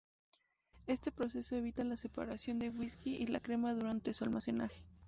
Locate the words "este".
0.87-1.11